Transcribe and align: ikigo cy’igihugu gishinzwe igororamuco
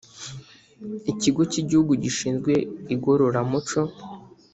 ikigo 1.11 1.41
cy’igihugu 1.51 1.93
gishinzwe 2.03 2.53
igororamuco 2.93 3.81